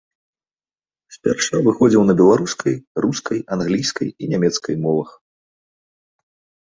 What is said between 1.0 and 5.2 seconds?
Спярша выходзіў на беларускай, рускай, англійскай і нямецкай мовах.